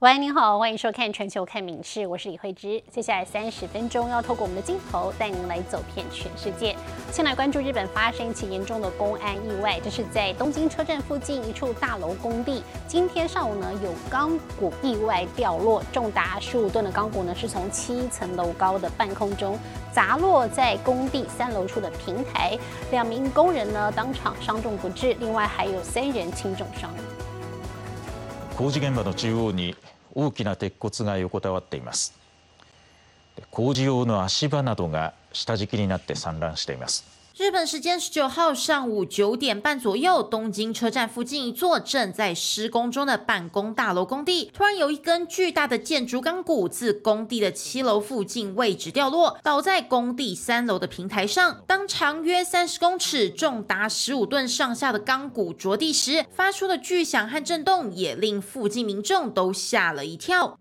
[0.00, 2.82] 喂，您好，欢迎收看《全球看名事》，我是李慧芝。
[2.90, 6.74] 接下来三十分钟要透过我们的镜头带您来走遍全世界。
[7.12, 12.62] 先来关注日本发生一起严重的公安意外，这是在东京车站附近一处大楼工地。
[12.88, 19.58] 今天上午呢，有钢骨意外掉落，重达十五吨的钢骨呢，是从七层楼高的半空中
[19.92, 22.58] 砸落在工地三楼处的平台，
[22.90, 26.90] 两名工人呢当场伤重不治，另外还有三人轻重伤。
[28.60, 29.74] 工事現場の中央に
[30.14, 32.12] 大きな鉄骨が横たわっています。
[33.50, 37.19] 工事用の足場などが下敷きになって散乱しています。
[37.40, 51.62] 日本时间十九号上午九点半左右，东京车站附近一座正在施工中的办公大楼工地，突然有一根巨大的建筑钢骨自工地的七楼附近位置掉落，倒在工地三楼的平台上。
[51.66, 60.58] 当长约三十公尺、重达十五吨上下的钢骨着地时，发出的巨响和震动也令附近民众都吓了一跳。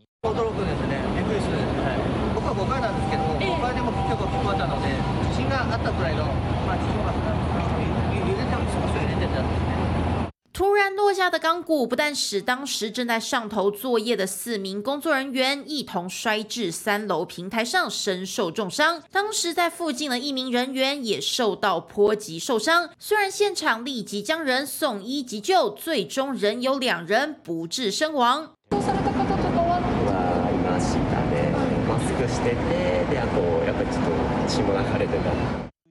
[10.59, 19.01] 突然落下的钢骨，不但使当时正在上头作业的四名工作人员一同摔至三楼平台上，身受重伤。
[19.09, 22.89] 当时在附近的一名人员也受到波及受伤。
[22.99, 28.49] 虽然现场立即将人送医急救，最终仍有两人不治身亡。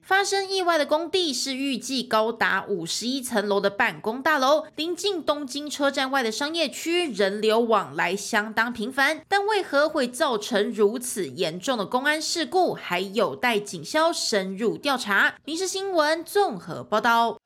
[0.09, 9.21] 发生意外的工地是预计高达五十一层楼的办公大楼，临近东京车站外的商业区，人流往来相当频繁。
[9.27, 15.35] 但为何会造成如此严重的公安事故，还有待警消深入调查。
[15.45, 17.37] 民事新闻综合报道。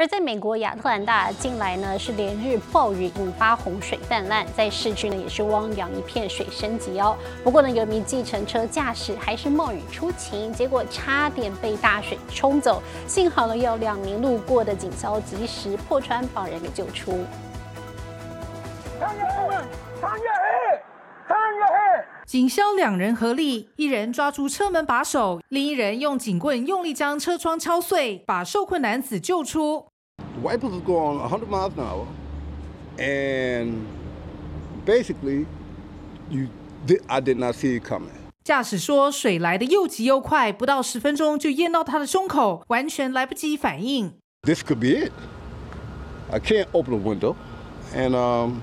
[0.00, 7.14] 而在美国亚特兰大，近来呢是连日暴雨引发洪水泛滥，在市区呢也是汪洋一片水深及腰。
[7.44, 12.82] 不过呢，有名计程车驾驶还是冒雨出勤，结果差点被大水冲走。
[13.06, 17.22] 幸好呢，有两名路过的警消及时破窗把人给救出。
[22.24, 29.88] 警消两人合力，一人抓住车门把手，另一人用警棍用力将车窗敲碎，把受困男子救出。
[30.42, 32.06] Wipers was going 100 miles an hour,
[32.98, 33.86] and
[34.86, 35.46] basically,
[36.30, 36.48] you
[36.86, 38.10] did, I did not see it coming.
[38.42, 44.14] 驾驶说，水来的又急又快，不到十分钟就淹到他的胸口，完全来不及反应。
[44.42, 45.12] This could be it.
[46.30, 47.36] I can't open the window,
[47.94, 48.62] and um,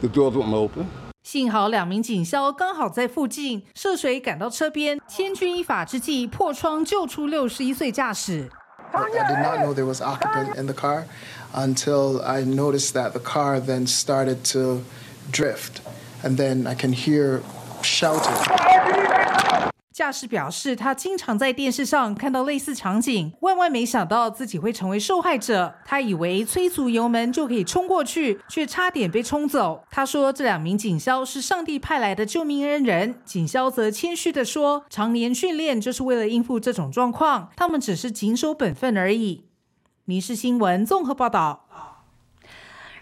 [0.00, 0.86] the doors won't open.
[1.22, 8.50] 幸好两名警消刚好在附近，涉水赶到车边，千钧一发之际破窗救出六十一岁驾驶。
[8.96, 11.06] I did not know there was occupant in the car
[11.52, 14.84] until I noticed that the car then started to
[15.30, 15.80] drift,
[16.22, 17.42] and then I can hear
[17.82, 19.23] shouting.
[19.94, 25.76] 驾驶表示，他经常在电视上看到类似场景，万万没想到自己会成为受害者。
[25.84, 29.84] 他以为催足油门就可以冲过去，却差点被冲走。
[29.92, 33.14] 他说，这两名警消是上帝派来的救命恩人。
[33.24, 39.44] 警消则谦虚地说，常年训练就是为了应付这种状况，他们只是谨守本分而已。
[40.04, 41.60] 民事新闻综合报道。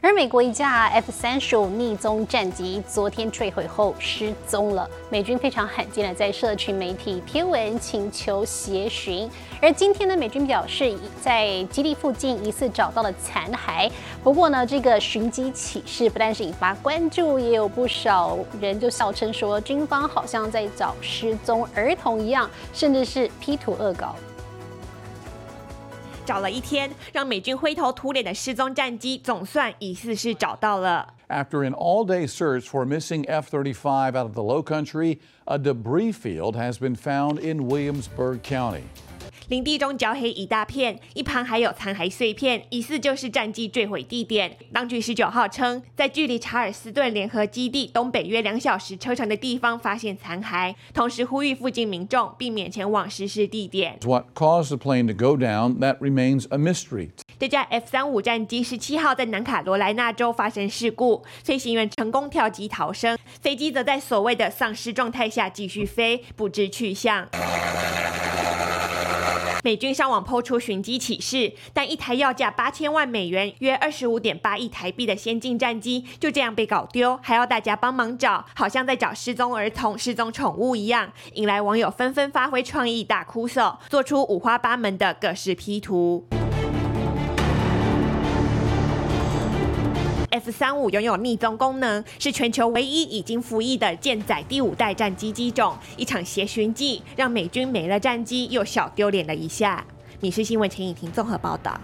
[0.05, 9.31] 而美国一架 F 三十五逆踪战机昨天坠毁后失踪了，美军非常罕见的在社群媒体贴文请求协寻。
[9.61, 10.93] 而今天呢，美军表示
[11.23, 13.89] 在基地附近疑似找到了残骸。
[14.25, 24.17] 不过呢，这个寻机启事不但是引发关注，也有不少人就笑称说，军方好像在找失踪儿童一样，甚至是 P 图恶搞。
[26.32, 31.14] 找了一天，让美军灰头土脸的失踪战机总算疑似是找到了。
[31.30, 36.78] After an all-day search for missing F-35 out of the Low Country, a debris field has
[36.78, 38.84] been found in Williamsburg County.
[39.53, 44.57] 林地中焦黑一大片，一旁还有残骸碎片，疑似就是战机坠毁地点。
[44.73, 53.99] 当局十九号称，在距离查尔斯顿联合基地东北约两小时车程的地方发现残骸，同时呼吁附近民众避免前往失事地点。
[54.07, 55.81] What caused the plane to go down?
[55.81, 57.11] That remains a mystery.
[57.39, 67.29] 这架 F 三五战机十七号在南卡罗来纳州发生事故，飞行员成功跳机逃生，飞机则在所谓的丧尸状态下继续飞，不知去向。
[69.63, 86.27] 美军上网抛出寻机启事，但一台要价八千万美元（约二十五点八亿台币）的先进战机就这样被搞丢，还要大家帮忙找，好像在找失踪儿童、失踪宠物一样，引来网友纷纷发挥创意大哭诉，做出五花八门的各式 P 图。
[90.33, 95.77] F 三五拥有逆踪功能，是全球唯一已经服役的舰载第五代战机机种。
[95.99, 99.85] 一场协寻计让美军没了战机，又小丢脸了一下。
[100.21, 101.79] 《米氏新闻》陈以婷综合报道。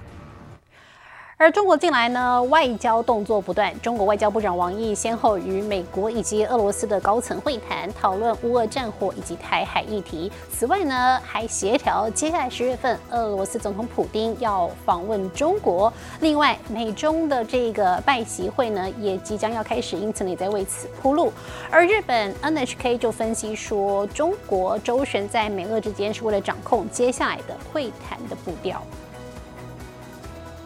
[1.40, 3.72] 而中国近来呢，外交动作不断。
[3.80, 10.32] 中国外交部长王毅先后与美国以及俄罗斯的高层会谈，讨论乌俄战火以及台海议题。
[10.50, 15.92] 此外呢，还协调接下来十月份俄罗斯总统普京要访问中国。
[16.18, 21.32] 另外，美中的这个拜习会呢，也即将要开始，因此呢，也在为此铺路。
[21.70, 28.82] 而日本 NHK 就分析说，中国周旋在美俄之间，是为了掌控接下来的会谈的步调。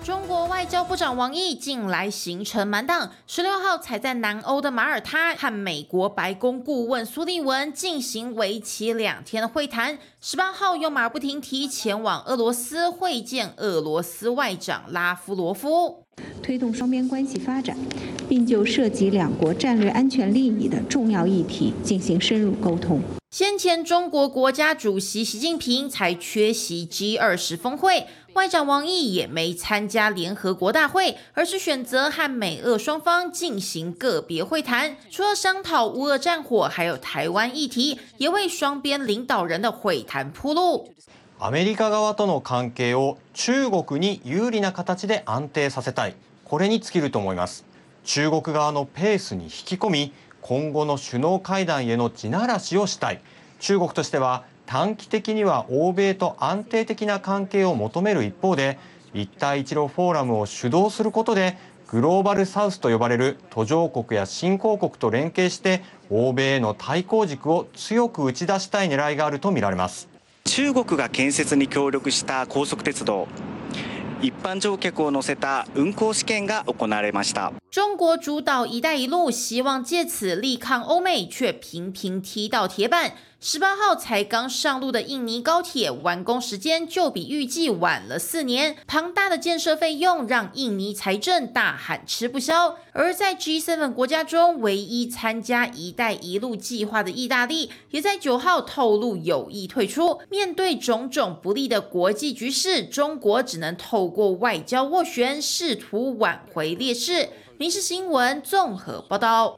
[0.04, 9.96] 中国外交部长王毅近来行程满档，十六号才在南欧的马耳他和美国白宫顾问苏利文进行为期两天的会谈。
[10.20, 16.02] 十八号又马不停蹄前往俄罗斯会见俄罗斯外长拉夫罗夫，
[16.42, 17.76] 推动双边关系发展，
[18.28, 23.00] 并就涉及两国战略安全利益的重要议题进行深入沟通。
[23.30, 28.06] 先前中国国家主席习近平才缺席 G 二十峰会。
[28.33, 34.95] 外长王毅也没参加联合国大会，而是选择和美俄双方进行个别会谈。
[35.09, 40.93] 除了商讨乌俄战火，还有台湾议题，也为双边领导人的会谈铺路。
[41.39, 46.15] アメリカ側との関係を中国に有利な形で安定させたい。
[46.43, 47.63] これに尽きると思います。
[48.03, 53.19] 中国側のペースに引き込み、今後の首脳会談への地ならしをしたい。
[53.59, 58.78] 中国としては 短期的には欧米と安定的な関係を求める一方で
[59.12, 61.58] 一帯一路フォーラムを主導することで
[61.88, 70.08] グローバルサウスと呼ばれる途上国や新興国と連携して欧米への対抗軸を強く打ち出したい狙いがあるとみられます。
[70.44, 73.28] 中国が建設に協力した高速鉄道。
[74.22, 77.52] 一般乗客を乗せた運行試験が行われました。
[77.72, 83.12] 中国主导“一带一路”，希望借此力抗欧美，却频频踢到铁板。
[83.44, 92.76] 十八号才刚上路的印尼高铁完工时间就比预计晚了四年，庞大的建设费用让印尼财政大喊吃不消。
[92.92, 100.20] 而在 G7 国家中唯一参加“一带一路”计划的意大利，也在九号透露有意退出。
[100.30, 107.12] 面对种种不利的国际局势，中国只能透过外交斡旋，试图挽回劣势。
[107.58, 109.56] 《民事新闻》综合报道。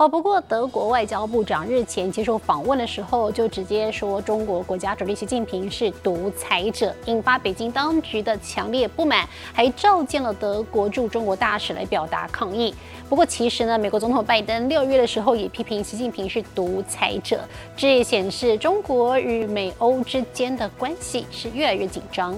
[0.00, 12.74] 哦，不过德国外交部长日前接受访问的时候，就直接说中国国家主席习近平是独裁者，引发北京当局的强烈不满，还召见了德国驻中国大使来表达抗议。
[13.10, 22.32] 不过，其实呢，美国总统拜登六月的时候也批评习近平是独裁者，这也显示中国与美欧之间的关系是越来越紧张。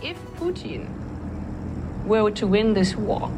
[0.00, 0.82] If Putin
[2.06, 3.28] were to win this war.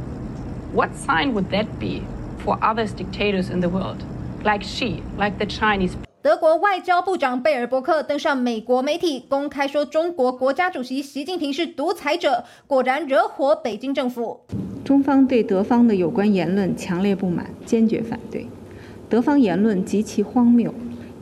[0.74, 2.02] What sign would that be
[2.44, 3.98] for other dictators in the world,
[4.42, 5.92] like she, like the Chinese?
[6.20, 14.40] 德国外交部长贝尔伯克登上美国媒体，公开说中国国家主席习近平是独裁者，果然惹火北京政府。
[14.84, 18.48] 中方对德方的有关言论强烈不满，坚决反对。
[19.08, 20.74] 德方言论极其荒谬。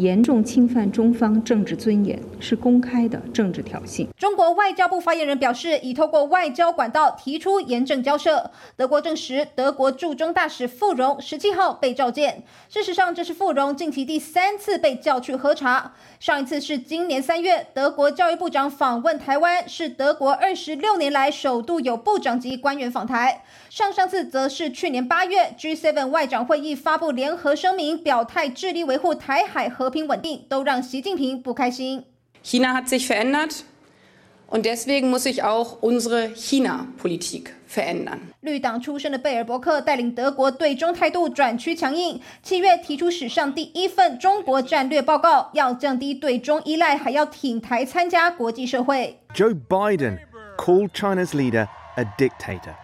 [0.03, 4.09] 严重侵犯中方政治尊严，是公开的政治挑衅。
[4.19, 8.51] 中国外交部发言人表示，已透过外交管道提出严正交涉。
[8.77, 12.43] 德国证实，德国驻中大使傅荣十七号被召见。
[12.69, 15.93] 事实上，这是傅荣近期第三次被叫去喝茶。
[16.19, 23.45] 上一次是今年三月，德国教育部长访问台湾，是德国二十六年来首度有部长级官员访台。
[23.71, 32.05] 上上次则是去年八月，G7 外长会议发布联合声明，表态致力维护台海和平稳定，都让习近平不开心。
[32.43, 33.61] China hat sich verändert
[34.49, 38.19] und deswegen muss sich auch unsere China-Politik verändern。
[38.41, 49.21] 绿党出身的贝尔伯克带领德国对中态度转趋强硬，七月提出史上第一份中国战略报告，要降低对中依赖，还要挺台参加国际社会。
[49.35, 50.19] Joe Biden
[50.59, 52.75] called China's leader a dictator.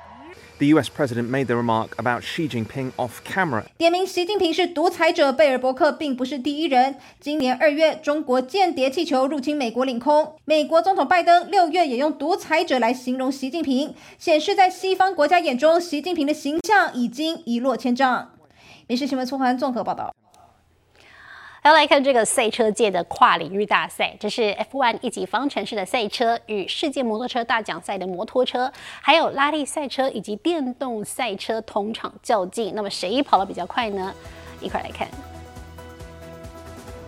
[0.58, 0.88] The U.S.
[0.88, 3.62] president made the remark about Xi Jinping off camera.
[3.76, 6.96] 点名习近平是独裁者，贝尔伯克并不是第一人。
[7.20, 18.32] 今年二月，中国间谍气球入侵美国领空，美国总统拜登六月也用独裁者来形容习近平，显示在西方国家眼中，习近平的形象已经一落千丈。
[18.88, 20.12] 民事新闻综合综合报道。
[21.68, 28.72] 要来看这个赛车界的跨领域大赛，这是 F1 一级方程式的赛车与世界摩托车大奖赛的摩托车，
[29.02, 32.72] 还有拉力赛车以及电动赛车同场较劲。
[32.74, 34.14] 那么谁跑得比较快呢？
[34.62, 35.06] 一块来看。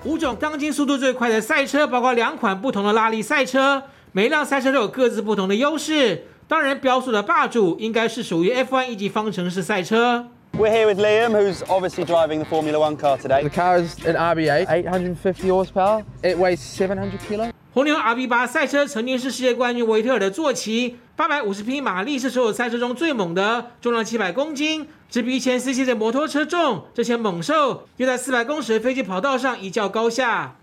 [0.05, 6.26] 五种当今速度最快的赛车，包括两款不同的拉力赛车，每一辆赛车都有各自不同的优势。
[6.47, 10.29] 当然，标速的霸主应该是属于 F1 一级方程式赛车。
[10.61, 13.43] We're here with Liam, who's obviously driving the Formula One car today.
[13.43, 16.05] The car is an RB8, 850 horsepower.
[16.23, 17.50] It weighs 700 kilo.
[17.73, 26.85] 红牛 RB8 赛车曾经是世界冠军维特尔的坐骑，八百五十匹马力是所有赛车中最猛的，重量七百公斤，只比前 CC 的摩托车重。
[26.93, 30.57] 这些猛兽又在四百公尺的飞机跑道上一较高下。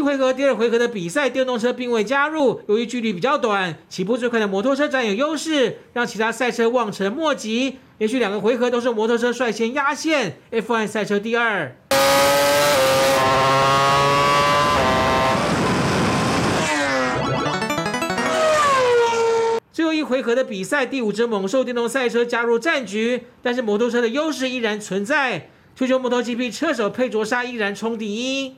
[0.00, 2.62] 一回合、第二回合的比赛，电动车并未加入。
[2.68, 7.76] 由于距离比较短，起步最快的摩托车占有优势，让其他赛车望尘莫及。
[7.98, 11.76] 连续两个回合都是摩托车率先压线，F1 赛车第二。
[19.70, 25.50] 最后一回合的比赛，第五只猛兽电动赛车加入战局，但是摩托车的优势依然存在。
[25.76, 28.54] 全球摩托 GP 车手佩卓莎依然冲第一。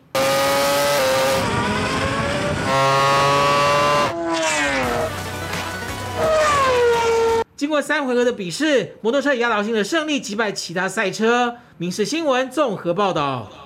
[7.57, 11.57] 经过三回合的比试，摩托车以压倒性的胜利击败其他赛车。
[11.79, 13.62] 民事新闻综合报道。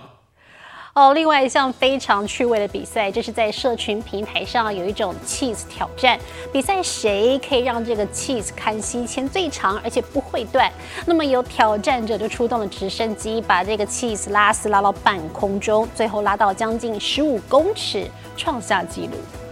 [0.97, 6.19] 哦，另外一项非常趣味的比赛，就是在社群平台上有一种 cheese 挑战，
[6.50, 10.73] 比赛谁可以让这个 cheese 看吸牵最长，而且不会断。
[11.05, 19.46] 那么有挑战者就出动了直升机，把这个 cheese 拉丝拉到半空中，最后拉到将近十五公尺，创下纪录。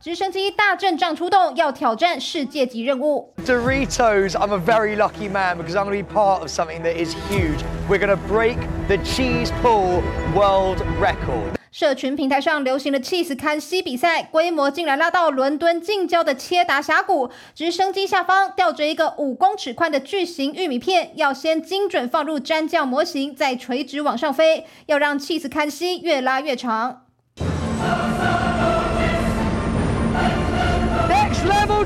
[0.00, 3.34] 直升机大阵仗出动，要挑战世界级任务。
[3.44, 7.16] Doritos, I'm a very lucky man because I'm going to be part of something that is
[7.28, 7.64] huge.
[7.88, 10.02] We're going to break the cheese pull
[10.36, 11.58] world record.
[11.72, 17.30] 社群平台上流行的 cheese 看西比赛，规模竟然拉到伦敦近郊的切达峡谷。
[17.52, 27.02] 直升机下方吊着一个五公尺宽的巨型玉米片，要先精准放入粘酱模型，再垂直往上飞，要让 cheese 看西越拉越长。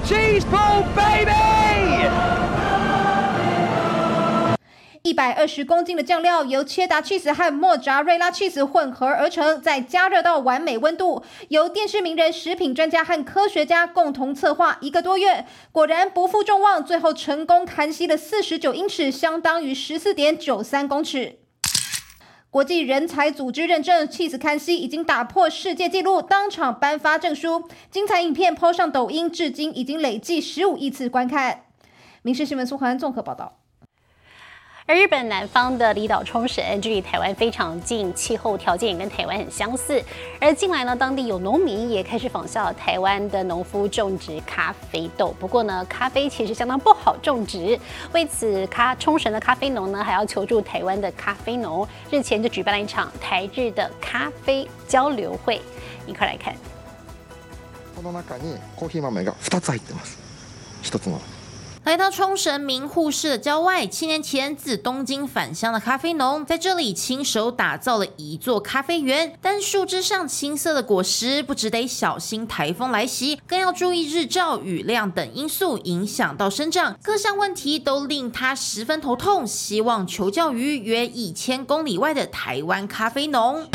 [0.00, 2.08] Cheese pull, baby!
[5.02, 11.22] 一百二十公斤的酱料由切达 cheese 和莫扎瑞拉 cheese 混合而成，再加热到完美温度。
[11.48, 21.41] 由电视名人、食品专家和科学家共同策划一个多月，果然不负众望，最后成功砍吸了四十九英尺，相当于十四点九三公尺。
[22.52, 27.66] 国际人才组织认证妻子康熙已经打破世界纪录，当场颁发证书。
[27.90, 31.62] 精彩影片抛上抖音，至今已经累计十五亿次观看。
[32.20, 33.61] 民事新闻苏环综合报道。
[34.91, 40.01] 而日本南方的离岛冲绳距离台湾非常近，气候条件也跟台湾很相似。
[40.39, 45.35] 而近来呢，当地有农民也开始仿效台湾的农夫种植咖啡豆。
[45.41, 47.77] 不过呢，咖啡其实相当不好种植，
[48.13, 51.85] 为此咖冲绳的咖啡农呢还要求助台湾的咖啡农。
[52.09, 55.61] 日前就举办了一场台日的咖啡交流会，
[56.05, 56.55] 一块来看。
[57.93, 60.17] この中にコーヒー豆が2つ入ってます。
[60.83, 61.19] 1つの
[61.84, 69.36] 来到冲绳名护市的郊外，七年前自东京返乡的咖啡农在这里亲手打造了一座咖啡园。
[69.42, 79.44] 但树枝上青色的果实，不只得小心台风来袭，更要注意日照、雨量等因素影响到生长，各项问题都令他十分头痛。
[79.44, 83.66] 希望求教于约一千公里外的台湾咖啡农。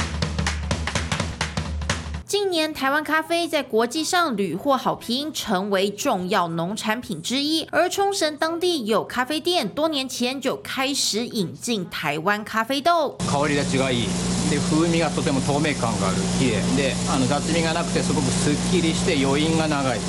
[2.27, 7.67] 近年，台湾咖啡在国际上屡获好评，成为重要农产品之一。
[7.71, 13.17] 而冲绳当地有咖啡店，多年前就开始引进台湾咖啡豆。
[13.19, 14.07] 香り立ちがいい
[14.51, 20.01] で風味がとても透明感がある綺麗であの雑味がなくてすごくすっきりして余韻が長い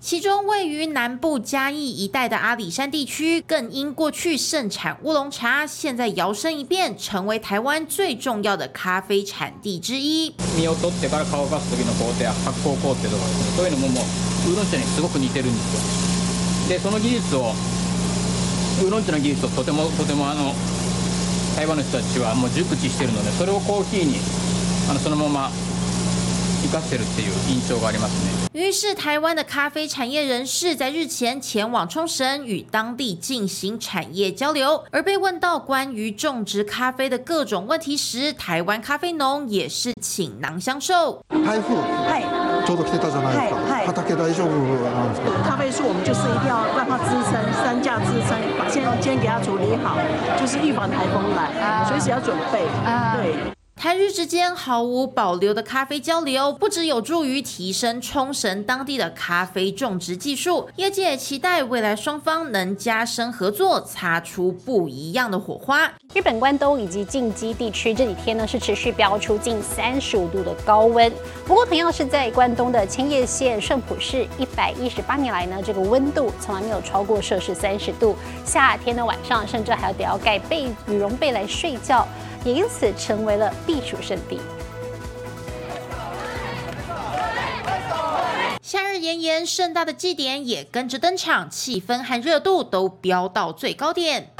[0.00, 10.32] 其中位于南部嘉义一带的阿里山地区，更因过去盛产乌龙茶，现在摇身一变，成为台湾最重要的咖啡产地之一。
[10.56, 17.52] 実を取ってから乾かす時の工程や発酵工程とかですねそういうのももうウーロン茶にすごく似てるんですよでその技術を
[18.82, 20.54] ウーロン茶の技術をとてもとてもあの
[21.56, 24.16] 台湾の人たちはもう熟知してるのでそれをコーヒーに
[24.88, 25.50] あのそのまま
[26.62, 34.82] 生かしてるっていう印象がありますね于是，台湾的咖啡产业人士在日前前往冲绳与当地进行产业交流。
[34.90, 41.20] 而被问到关于种植咖啡的各种问题时，台湾咖啡农也是倾囊相授。
[41.28, 41.76] 台風
[42.64, 43.92] ちょうど来てたじゃないですか。
[43.92, 45.44] 畑大丈夫なんですか。
[45.46, 49.98] 咖啡树我们就是一定要让它支撑，山架支撑，把先先给它处理好，
[50.40, 52.64] 就是预防台风来，随时要准备。
[53.20, 53.52] 对。
[53.81, 65.91] 台日之间毫无保留的咖啡交流，不只有助于提升冲绳当地的咖啡种植技术，业界也期待未来双方能加深合作，擦出不一样的火花。
[66.13, 71.11] 日本关东以及近畿地区这几天呢是持续飙出近三十五度的高温，
[71.47, 82.07] 不过同样是在关东的千叶县顺浦市，一百一十八年来呢这个温度从来没有超过摄氏三十度，夏天的晚上甚至还要得要盖被羽绒被来睡觉。
[82.43, 84.39] 也因此成为了避暑胜地。
[88.61, 94.31] 夏日炎炎，盛大的祭典也跟着登场，气氛和热度都飙到最高点。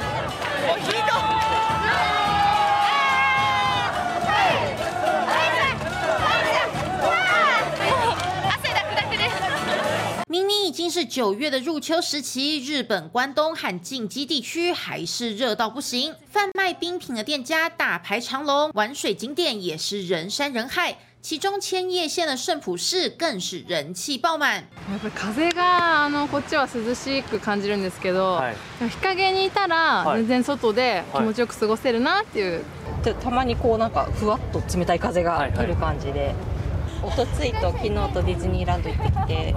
[10.31, 16.13] 明明已经是九月的入秋时期，日本关东和近畿地区还是热到不行。
[16.29, 20.97] 贩卖冰品的店家大排长龙，玩水景点也是人山人海。
[21.19, 24.63] 其中千叶县的圣浦市更是人气爆满。
[24.89, 28.41] やっぱり風があのこっちは涼しく感じるんですけど、
[28.79, 32.63] 日陰にいたら全然外で気持ちよく過ごせるなっていう。
[33.21, 36.33] たまにこうなんかふわっと冷たい風が来る感じで。
[37.02, 39.54] おとついと昨日とディズニーランド行ってきて、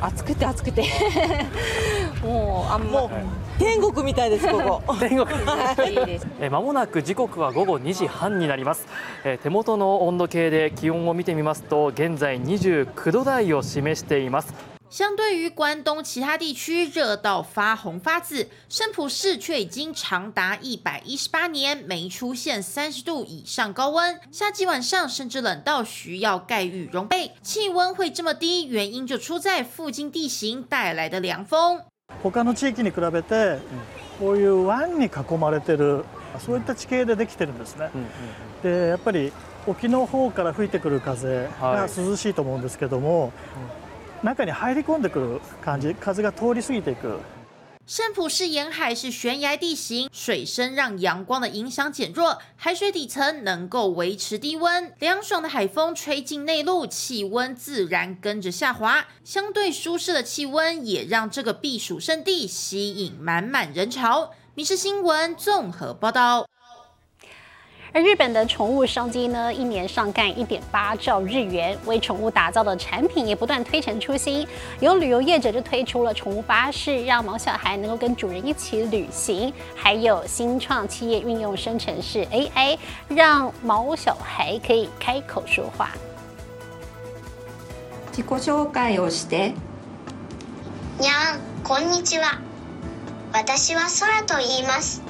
[0.00, 0.84] 暑くて暑くて。
[2.22, 3.08] もうあんま
[3.58, 4.94] 天国みたいですここ。
[4.98, 5.28] 天国
[6.40, 8.86] えまもなく時刻は午後2時半になります、
[9.24, 27.31] え手元の温度計で気温を見てみますと現在29度台を示しています相对于关东其他地区热到发红发紫，圣浦市却已经长达一百一十八年没出现三十度以上高温，夏季晚上甚至冷到需要盖羽绒被。
[27.41, 31.81] 气温会这么低，原因就出在附近地形带来的凉风。
[32.21, 33.57] 他の地域に比べて、
[34.19, 36.05] こういう湾に囲まれてる
[36.37, 37.89] そういった地形でできてるんですね。
[38.61, 39.33] でやっぱり
[39.65, 43.33] 沖の方から吹いてくる風が涼しいと思うんですけども。
[44.21, 47.19] 中に入り込んでくる感じ、風が通り過ぎていく。
[47.85, 54.93] 圣浦市沿海是悬崖地形，水深让阳光的影响减弱，海水底层能够维持低温。
[54.99, 59.05] 凉爽的海风吹进内陆，气温自然跟着下滑。
[59.25, 64.31] 相对舒适的气温也让这个避暑胜地吸引满满人潮。
[64.55, 66.47] 民事新闻综合报道。
[67.97, 74.47] 而日本的宠物商机呢，一年上干一点八兆日元，为宠物打造的产品也不断推陈出新。
[74.79, 82.79] 有旅游业者就推出了宠物巴士，让毛小孩能够跟主人一起旅行；还有新创企业运用生成式 AI，
[83.09, 85.91] 让毛小孩可以开口说话。
[88.11, 89.53] 自己紹介をして。
[90.99, 92.39] にゃん、こんにちは。
[93.31, 95.03] 私は空と言います。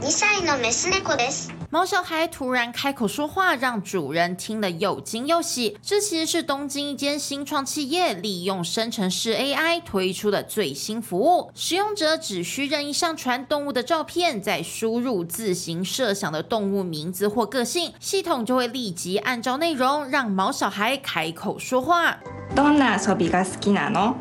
[0.00, 1.53] 2歳のメス猫です。
[1.74, 5.78] 毛小孩突然开口说话，让主人听了又惊又喜。
[5.80, 11.50] 这其实是东京一间新创企业利用生成式 AI 推出的最新服务。
[11.54, 22.18] 使用者只需任意上传动物的照片，再输入自行设想的动物名字或个性，系统就会立即按照内容让毛小孩开口说话。
[22.56, 24.14] どんな遊びが好きなの？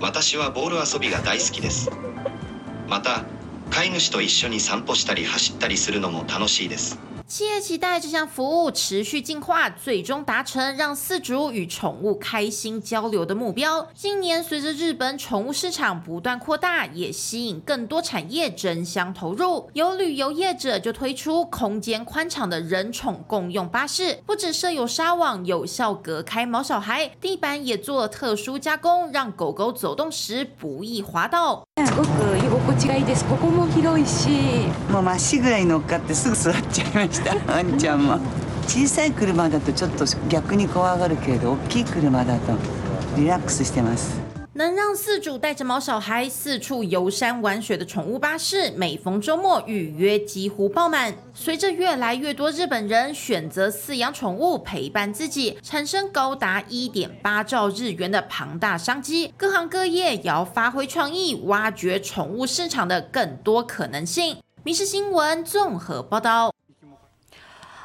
[0.00, 1.90] 私はボール遊びが大好きです。
[2.88, 3.24] また。
[3.71, 6.99] 飼い主と一緒に散歩したり走ったりするのも楽しいです。
[7.30, 13.88] 企业期待这项服务持续进化，最终达成让饲主与宠物开心交流的目标。
[13.94, 19.68] 今年随着日本宠物市场不断扩大，也吸引更多产业争相投入。
[19.72, 31.64] 有旅游业者就推出空间宽敞的人宠共用巴士，不只设有纱网，有效隔开毛小孩，地板也做了特殊加工，让狗狗走动时不易滑倒。
[31.84, 33.24] すごく居心地がいいです。
[33.24, 34.28] ここも広いし、
[34.92, 37.19] もうまっしぐらい乗っかってすぐ座っちゃいました。
[37.20, 37.20] ワ
[37.60, 38.18] ンちゃんも。
[38.66, 42.54] 小さい車だとちょっと逆に怖がるけれど、大きい車だと
[43.18, 44.18] リラックスしてます。
[44.54, 51.14] 能让饲主带着毛小孩四处游山玩水的宠物巴士，每逢周末预约几乎爆满。
[51.34, 64.38] 随着越来越多日本人选择饲养宠物陪伴自己，产生高达一点八兆日元的庞大商机，各行各业也要发挥创意，挖掘宠物市场的更多可能性。
[64.62, 66.50] 民事新闻综合报道。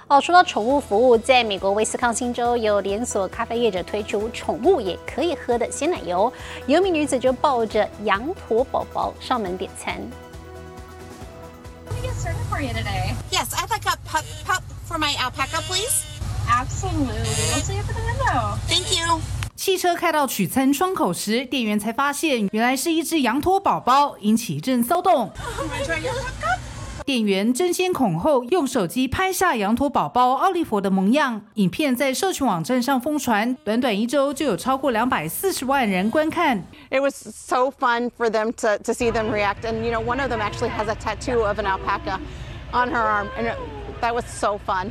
[0.08, 6.32] 哦，说到宠物服务，在美国威斯康星州有连锁咖啡业者推出宠物也可以喝的鲜奶油，
[6.68, 10.00] 有名女子就抱着羊驼宝宝上门点餐。
[13.30, 16.04] Yes, I'd like a pup pup for my alpaca, please.
[16.48, 17.60] Absolutely.
[18.68, 19.20] Thank you.
[19.56, 25.32] 汽车开到取餐窗口时，店员才发现原来是一只羊驼宝宝，引起一阵骚动。
[27.06, 36.64] 店员争先恐后用手机拍下羊驼宝宝奥利弗的模样，影片在社群网站上疯传，短短一周就有超过两百四十万人观看。
[36.90, 40.32] It was so fun for them to to see them react, and you know, one of
[40.32, 42.18] them actually has a tattoo of an alpaca
[42.72, 43.54] on her arm, and
[44.00, 44.90] that was so fun.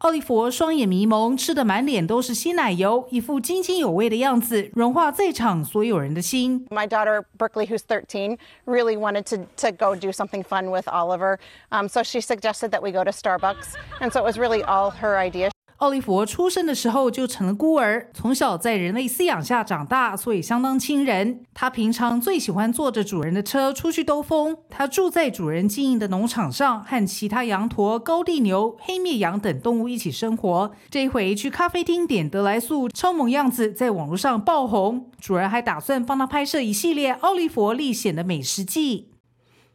[0.00, 6.64] 奥利弗双眼迷蒙，吃的满脸都是鲜奶油，一副津津有味的样子，融化在场所有人的心。
[6.70, 11.38] My daughter Berkeley, who's 13, really wanted to to go do something fun with Oliver,
[11.70, 14.90] um, so she suggested that we go to Starbucks, and so it was really all
[14.90, 15.50] her idea.
[15.81, 21.43] 奥利弗出生的时候就成了孤儿，从小在人类饲养下长大，所以相当亲人。
[21.55, 24.55] 他平常最喜欢坐着主人的车出去兜风。
[24.69, 30.71] 他住在主人经营的农场上，和其他羊驼、高地牛、黑面羊等动物一起生活。
[30.91, 35.09] 这一回去咖啡厅点德莱素，超萌样子在网络上爆红。
[35.19, 39.09] 主人还打算帮他拍摄一系列奥利弗历险的美食记。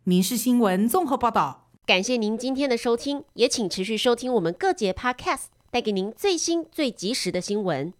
[0.04, 1.64] 民事新闻综合报道。
[1.84, 5.55] 感谢您今天的收听，也请持续收听我们各节 Podcast。
[5.70, 7.92] 带给您最新、最及时的新闻。